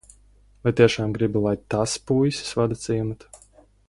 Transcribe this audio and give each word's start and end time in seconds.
Vai 0.65 0.71
tiešām 0.79 1.13
gribi, 1.17 1.43
lai 1.47 1.53
tas 1.75 1.93
puisis 2.11 2.51
vada 2.61 2.79
ciematu? 2.87 3.31